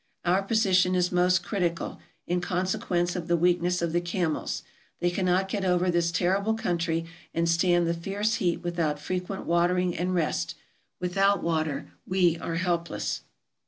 [0.25, 4.63] Our position is most critical, in consequence of the weakness of the camels.
[4.99, 9.95] They cannot get over this terrible country and stand the fierce heat without frequent watering
[9.95, 10.55] and rest.
[10.99, 13.21] Without water we are helpless.